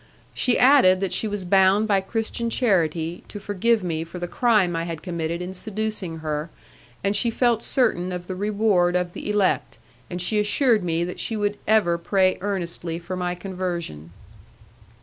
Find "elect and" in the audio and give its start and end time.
9.29-10.19